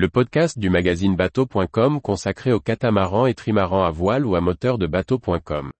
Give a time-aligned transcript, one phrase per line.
[0.00, 4.78] le podcast du magazine bateau.com consacré aux catamarans et trimarans à voile ou à moteur
[4.78, 5.72] de bateau.com.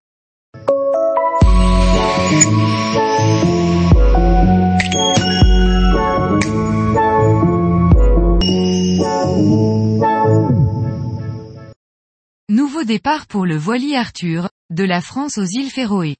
[12.50, 16.16] Nouveau départ pour le voilier Arthur, de la France aux îles Féroé.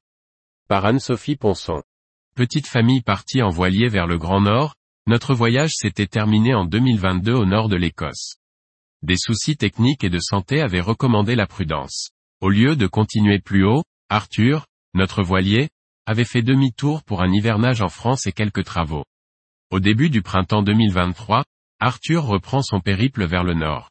[0.67, 1.83] Par Anne-Sophie Ponson.
[2.33, 4.73] Petite famille partie en voilier vers le Grand Nord,
[5.07, 8.35] notre voyage s'était terminé en 2022 au nord de l'Écosse.
[9.01, 12.11] Des soucis techniques et de santé avaient recommandé la prudence.
[12.39, 15.69] Au lieu de continuer plus haut, Arthur, notre voilier,
[16.05, 19.03] avait fait demi-tour pour un hivernage en France et quelques travaux.
[19.71, 21.45] Au début du printemps 2023,
[21.79, 23.89] Arthur reprend son périple vers le nord.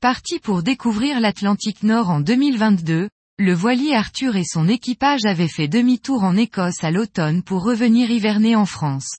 [0.00, 5.66] Parti pour découvrir l'Atlantique Nord en 2022, le voilier Arthur et son équipage avaient fait
[5.66, 9.18] demi-tour en Écosse à l'automne pour revenir hiverner en France.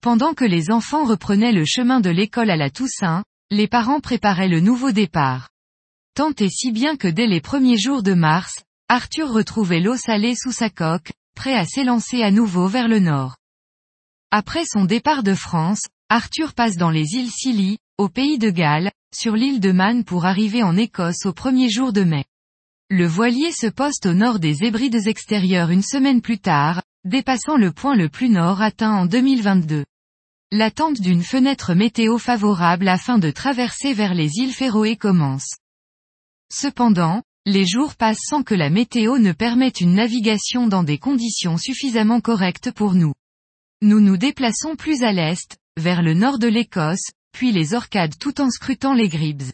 [0.00, 4.48] Pendant que les enfants reprenaient le chemin de l'école à la Toussaint, les parents préparaient
[4.48, 5.50] le nouveau départ.
[6.14, 8.54] Tant et si bien que dès les premiers jours de mars,
[8.88, 13.36] Arthur retrouvait l'eau salée sous sa coque, prêt à s'élancer à nouveau vers le nord.
[14.30, 18.92] Après son départ de France, Arthur passe dans les îles Scilly, au pays de Galles,
[19.14, 22.24] sur l'île de Man pour arriver en Écosse au premier jour de mai.
[22.88, 27.70] Le voilier se poste au nord des Hébrides extérieures une semaine plus tard, dépassant le
[27.70, 29.84] point le plus nord atteint en 2022.
[30.50, 35.56] L'attente d'une fenêtre météo favorable afin de traverser vers les îles Féroé commence.
[36.52, 41.56] Cependant, les jours passent sans que la météo ne permette une navigation dans des conditions
[41.58, 43.12] suffisamment correctes pour nous.
[43.82, 48.40] Nous nous déplaçons plus à l'est, vers le nord de l'Écosse, puis les orcades tout
[48.40, 49.52] en scrutant les Gribs.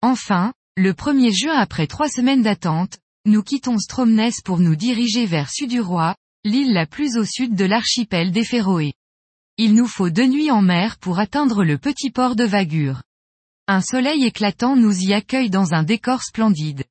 [0.00, 5.50] Enfin, le 1er juin après trois semaines d'attente, nous quittons Stromness pour nous diriger vers
[5.50, 6.14] Suduroy,
[6.44, 8.94] l'île la plus au sud de l'archipel des Féroé.
[9.58, 13.02] Il nous faut deux nuits en mer pour atteindre le petit port de Vagure.
[13.68, 16.82] Un soleil éclatant nous y accueille dans un décor splendide.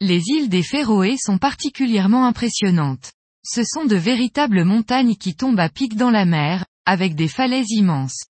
[0.00, 3.12] Les îles des Féroé sont particulièrement impressionnantes.
[3.44, 7.70] Ce sont de véritables montagnes qui tombent à pic dans la mer, avec des falaises
[7.70, 8.24] immenses.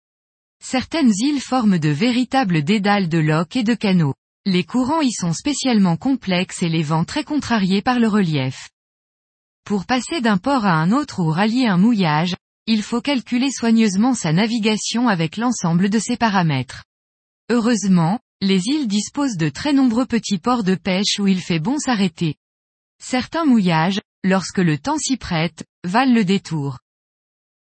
[0.62, 4.14] Certaines îles forment de véritables dédales de loques et de canaux.
[4.44, 8.68] Les courants y sont spécialement complexes et les vents très contrariés par le relief.
[9.66, 12.36] Pour passer d'un port à un autre ou rallier un mouillage,
[12.68, 16.84] il faut calculer soigneusement sa navigation avec l'ensemble de ses paramètres.
[17.50, 21.80] Heureusement, les îles disposent de très nombreux petits ports de pêche où il fait bon
[21.80, 22.36] s'arrêter.
[23.02, 26.78] Certains mouillages, lorsque le temps s'y prête, valent le détour.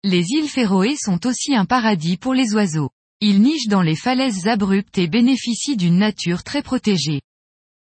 [0.03, 2.91] Les îles Féroé sont aussi un paradis pour les oiseaux.
[3.21, 7.21] Ils nichent dans les falaises abruptes et bénéficient d'une nature très protégée.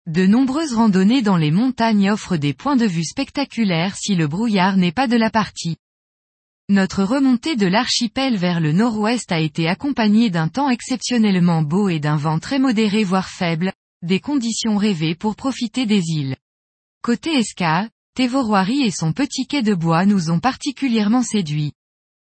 [0.06, 4.76] De nombreuses randonnées dans les montagnes offrent des points de vue spectaculaires si le brouillard
[4.76, 5.78] n'est pas de la partie.
[6.68, 11.98] Notre remontée de l'archipel vers le nord-ouest a été accompagnée d'un temps exceptionnellement beau et
[11.98, 13.72] d'un vent très modéré voire faible,
[14.02, 16.36] des conditions rêvées pour profiter des îles.
[17.02, 21.72] Côté Esca, Tévoroirie et son petit quai de bois nous ont particulièrement séduits.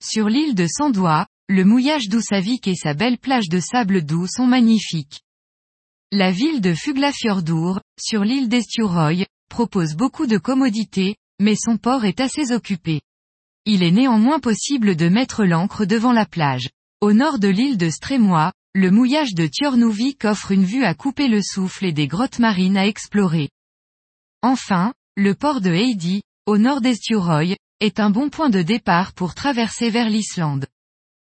[0.03, 4.47] Sur l'île de Sandois, le mouillage d'Ousavik et sa belle plage de sable doux sont
[4.47, 5.21] magnifiques.
[6.13, 12.19] La ville de Fuglafjordur, sur l'île d'Esturoy, propose beaucoup de commodités, mais son port est
[12.19, 13.01] assez occupé.
[13.65, 16.69] Il est néanmoins possible de mettre l'ancre devant la plage.
[17.01, 21.29] Au nord de l'île de Strémois, le mouillage de Tjornuvik offre une vue à couper
[21.29, 23.49] le souffle et des grottes marines à explorer.
[24.43, 29.37] Enfin, le port de Heidi, au nord d'Esturoy, est un bon point de départ pour
[29.37, 30.67] traverser vers l'Islande.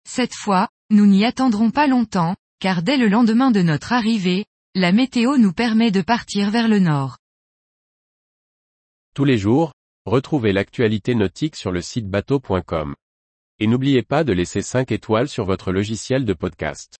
[0.05, 4.45] Cette fois, nous n'y attendrons pas longtemps, car dès le lendemain de notre arrivée,
[4.75, 7.19] la météo nous permet de partir vers le nord.
[9.13, 9.71] Tous les jours,
[10.05, 12.95] retrouvez l'actualité nautique sur le site bateau.com.
[13.59, 16.97] Et n'oubliez pas de laisser 5 étoiles sur votre logiciel de podcast.